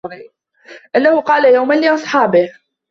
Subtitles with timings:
[0.95, 2.49] أَنَّهُ قَالَ يَوْمًا لِأَصْحَابِهِ